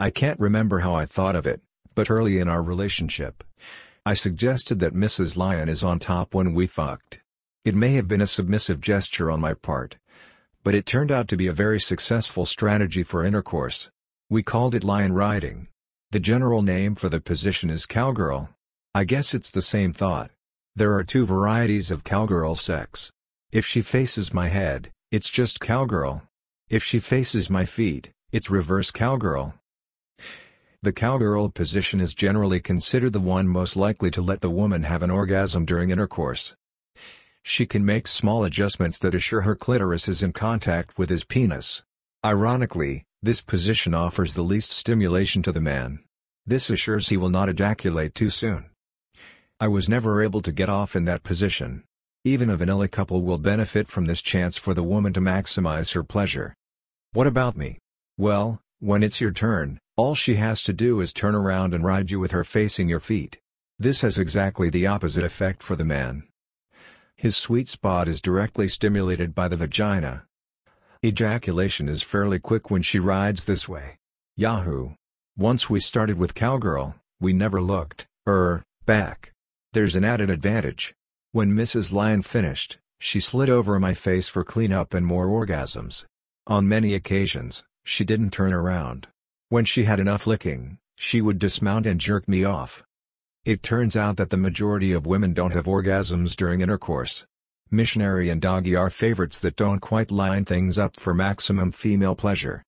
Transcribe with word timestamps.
I 0.00 0.10
can't 0.10 0.38
remember 0.38 0.78
how 0.78 0.94
I 0.94 1.06
thought 1.06 1.34
of 1.34 1.44
it, 1.44 1.60
but 1.96 2.08
early 2.08 2.38
in 2.38 2.46
our 2.46 2.62
relationship, 2.62 3.42
I 4.06 4.14
suggested 4.14 4.78
that 4.78 4.94
Mrs. 4.94 5.36
Lion 5.36 5.68
is 5.68 5.82
on 5.82 5.98
top 5.98 6.34
when 6.34 6.54
we 6.54 6.68
fucked. 6.68 7.18
It 7.64 7.74
may 7.74 7.94
have 7.94 8.06
been 8.06 8.20
a 8.20 8.26
submissive 8.28 8.80
gesture 8.80 9.28
on 9.28 9.40
my 9.40 9.54
part, 9.54 9.96
but 10.62 10.76
it 10.76 10.86
turned 10.86 11.10
out 11.10 11.26
to 11.28 11.36
be 11.36 11.48
a 11.48 11.52
very 11.52 11.80
successful 11.80 12.46
strategy 12.46 13.02
for 13.02 13.24
intercourse. 13.24 13.90
We 14.30 14.44
called 14.44 14.76
it 14.76 14.84
lion 14.84 15.14
riding. 15.14 15.66
The 16.12 16.20
general 16.20 16.62
name 16.62 16.94
for 16.94 17.08
the 17.08 17.20
position 17.20 17.68
is 17.68 17.84
cowgirl. 17.84 18.50
I 18.94 19.02
guess 19.02 19.34
it's 19.34 19.50
the 19.50 19.62
same 19.62 19.92
thought. 19.92 20.30
There 20.76 20.94
are 20.94 21.02
two 21.02 21.26
varieties 21.26 21.90
of 21.90 22.04
cowgirl 22.04 22.54
sex. 22.54 23.10
If 23.50 23.66
she 23.66 23.82
faces 23.82 24.32
my 24.32 24.46
head, 24.46 24.92
it's 25.10 25.28
just 25.28 25.58
cowgirl. 25.58 26.22
If 26.68 26.84
she 26.84 27.00
faces 27.00 27.50
my 27.50 27.64
feet, 27.64 28.10
it's 28.30 28.48
reverse 28.48 28.92
cowgirl. 28.92 29.54
The 30.80 30.92
cowgirl 30.92 31.50
position 31.50 32.00
is 32.00 32.14
generally 32.14 32.60
considered 32.60 33.12
the 33.12 33.20
one 33.20 33.48
most 33.48 33.76
likely 33.76 34.10
to 34.12 34.22
let 34.22 34.40
the 34.40 34.50
woman 34.50 34.84
have 34.84 35.02
an 35.02 35.10
orgasm 35.10 35.64
during 35.64 35.90
intercourse. 35.90 36.54
She 37.42 37.66
can 37.66 37.84
make 37.84 38.06
small 38.06 38.44
adjustments 38.44 38.98
that 39.00 39.14
assure 39.14 39.40
her 39.40 39.56
clitoris 39.56 40.08
is 40.08 40.22
in 40.22 40.32
contact 40.32 40.96
with 40.96 41.10
his 41.10 41.24
penis. 41.24 41.82
Ironically, 42.24 43.04
this 43.22 43.40
position 43.40 43.94
offers 43.94 44.34
the 44.34 44.42
least 44.42 44.70
stimulation 44.70 45.42
to 45.42 45.52
the 45.52 45.60
man. 45.60 46.00
This 46.46 46.70
assures 46.70 47.08
he 47.08 47.16
will 47.16 47.30
not 47.30 47.48
ejaculate 47.48 48.14
too 48.14 48.30
soon. 48.30 48.70
I 49.58 49.66
was 49.66 49.88
never 49.88 50.22
able 50.22 50.42
to 50.42 50.52
get 50.52 50.68
off 50.68 50.94
in 50.94 51.04
that 51.06 51.24
position. 51.24 51.82
Even 52.24 52.50
a 52.50 52.56
vanilla 52.56 52.86
couple 52.86 53.22
will 53.22 53.38
benefit 53.38 53.88
from 53.88 54.04
this 54.04 54.22
chance 54.22 54.56
for 54.56 54.74
the 54.74 54.84
woman 54.84 55.12
to 55.14 55.20
maximize 55.20 55.94
her 55.94 56.04
pleasure. 56.04 56.54
What 57.12 57.26
about 57.26 57.56
me? 57.56 57.78
Well, 58.16 58.60
when 58.80 59.02
it's 59.02 59.20
your 59.20 59.32
turn, 59.32 59.80
all 59.96 60.14
she 60.14 60.36
has 60.36 60.62
to 60.62 60.72
do 60.72 61.00
is 61.00 61.12
turn 61.12 61.34
around 61.34 61.74
and 61.74 61.84
ride 61.84 62.10
you 62.10 62.20
with 62.20 62.30
her 62.30 62.44
facing 62.44 62.88
your 62.88 63.00
feet. 63.00 63.40
This 63.78 64.02
has 64.02 64.18
exactly 64.18 64.70
the 64.70 64.86
opposite 64.86 65.24
effect 65.24 65.62
for 65.62 65.74
the 65.74 65.84
man. 65.84 66.24
His 67.16 67.36
sweet 67.36 67.68
spot 67.68 68.06
is 68.06 68.22
directly 68.22 68.68
stimulated 68.68 69.34
by 69.34 69.48
the 69.48 69.56
vagina. 69.56 70.24
Ejaculation 71.04 71.88
is 71.88 72.02
fairly 72.02 72.38
quick 72.38 72.70
when 72.70 72.82
she 72.82 73.00
rides 73.00 73.44
this 73.44 73.68
way. 73.68 73.98
Yahoo! 74.36 74.90
Once 75.36 75.68
we 75.68 75.80
started 75.80 76.16
with 76.16 76.34
Cowgirl, 76.34 76.94
we 77.20 77.32
never 77.32 77.60
looked, 77.60 78.06
er, 78.28 78.62
back. 78.86 79.32
There's 79.72 79.96
an 79.96 80.04
added 80.04 80.30
advantage. 80.30 80.94
When 81.32 81.52
Mrs. 81.52 81.92
Lion 81.92 82.22
finished, 82.22 82.78
she 83.00 83.20
slid 83.20 83.50
over 83.50 83.78
my 83.80 83.94
face 83.94 84.28
for 84.28 84.44
cleanup 84.44 84.94
and 84.94 85.04
more 85.04 85.26
orgasms. 85.26 86.04
On 86.46 86.68
many 86.68 86.94
occasions, 86.94 87.64
she 87.88 88.04
didn't 88.04 88.30
turn 88.30 88.52
around. 88.52 89.08
When 89.48 89.64
she 89.64 89.84
had 89.84 89.98
enough 89.98 90.26
licking, 90.26 90.76
she 90.98 91.22
would 91.22 91.38
dismount 91.38 91.86
and 91.86 91.98
jerk 91.98 92.28
me 92.28 92.44
off. 92.44 92.84
It 93.46 93.62
turns 93.62 93.96
out 93.96 94.18
that 94.18 94.28
the 94.28 94.36
majority 94.36 94.92
of 94.92 95.06
women 95.06 95.32
don't 95.32 95.54
have 95.54 95.64
orgasms 95.64 96.36
during 96.36 96.60
intercourse. 96.60 97.24
Missionary 97.70 98.28
and 98.28 98.42
doggy 98.42 98.76
are 98.76 98.90
favorites 98.90 99.38
that 99.40 99.56
don't 99.56 99.80
quite 99.80 100.10
line 100.10 100.44
things 100.44 100.76
up 100.76 101.00
for 101.00 101.14
maximum 101.14 101.70
female 101.70 102.14
pleasure. 102.14 102.62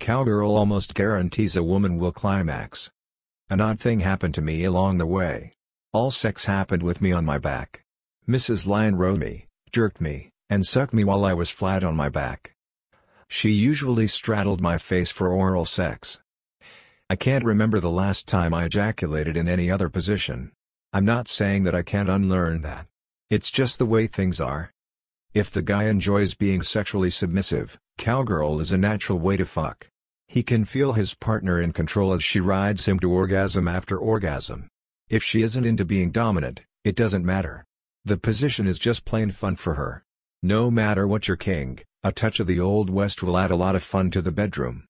Cowgirl 0.00 0.54
almost 0.54 0.94
guarantees 0.94 1.56
a 1.56 1.62
woman 1.62 1.96
will 1.96 2.12
climax. 2.12 2.90
An 3.48 3.62
odd 3.62 3.80
thing 3.80 4.00
happened 4.00 4.34
to 4.34 4.42
me 4.42 4.64
along 4.64 4.98
the 4.98 5.06
way. 5.06 5.52
All 5.94 6.10
sex 6.10 6.44
happened 6.44 6.82
with 6.82 7.00
me 7.00 7.10
on 7.10 7.24
my 7.24 7.38
back. 7.38 7.84
Mrs. 8.28 8.66
Lion 8.66 8.96
rode 8.96 9.18
me, 9.18 9.46
jerked 9.72 10.02
me, 10.02 10.28
and 10.50 10.66
sucked 10.66 10.92
me 10.92 11.04
while 11.04 11.24
I 11.24 11.32
was 11.32 11.48
flat 11.48 11.82
on 11.82 11.96
my 11.96 12.10
back. 12.10 12.55
She 13.28 13.50
usually 13.50 14.06
straddled 14.06 14.60
my 14.60 14.78
face 14.78 15.10
for 15.10 15.28
oral 15.28 15.64
sex. 15.64 16.20
I 17.08 17.16
can't 17.16 17.44
remember 17.44 17.80
the 17.80 17.90
last 17.90 18.26
time 18.26 18.52
I 18.54 18.64
ejaculated 18.64 19.36
in 19.36 19.48
any 19.48 19.70
other 19.70 19.88
position. 19.88 20.52
I'm 20.92 21.04
not 21.04 21.28
saying 21.28 21.64
that 21.64 21.74
I 21.74 21.82
can't 21.82 22.08
unlearn 22.08 22.62
that. 22.62 22.86
It's 23.28 23.50
just 23.50 23.78
the 23.78 23.86
way 23.86 24.06
things 24.06 24.40
are. 24.40 24.72
If 25.34 25.50
the 25.50 25.62
guy 25.62 25.84
enjoys 25.84 26.34
being 26.34 26.62
sexually 26.62 27.10
submissive, 27.10 27.78
cowgirl 27.98 28.60
is 28.60 28.72
a 28.72 28.78
natural 28.78 29.18
way 29.18 29.36
to 29.36 29.44
fuck. 29.44 29.88
He 30.28 30.42
can 30.42 30.64
feel 30.64 30.94
his 30.94 31.14
partner 31.14 31.60
in 31.60 31.72
control 31.72 32.12
as 32.12 32.24
she 32.24 32.40
rides 32.40 32.86
him 32.86 32.98
to 33.00 33.10
orgasm 33.10 33.68
after 33.68 33.98
orgasm. 33.98 34.68
If 35.08 35.22
she 35.22 35.42
isn't 35.42 35.66
into 35.66 35.84
being 35.84 36.10
dominant, 36.10 36.62
it 36.84 36.96
doesn't 36.96 37.24
matter. 37.24 37.64
The 38.04 38.16
position 38.16 38.66
is 38.66 38.78
just 38.78 39.04
plain 39.04 39.30
fun 39.30 39.56
for 39.56 39.74
her. 39.74 40.04
No 40.42 40.70
matter 40.70 41.06
what 41.06 41.28
your 41.28 41.36
king, 41.36 41.80
a 42.06 42.12
touch 42.12 42.38
of 42.38 42.46
the 42.46 42.60
Old 42.60 42.88
West 42.88 43.20
will 43.20 43.36
add 43.36 43.50
a 43.50 43.56
lot 43.56 43.74
of 43.74 43.82
fun 43.82 44.12
to 44.12 44.22
the 44.22 44.30
bedroom. 44.30 44.85